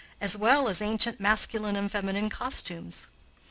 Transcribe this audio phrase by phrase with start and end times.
[0.19, 3.05] as well as ancient masculine and feminine costumes.